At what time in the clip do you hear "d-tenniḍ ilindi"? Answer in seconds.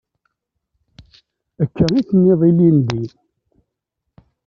2.01-3.03